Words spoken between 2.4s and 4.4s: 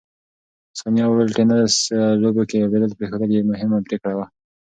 کې لوبېدل پرېښودل یې مهمه پرېکړه وه.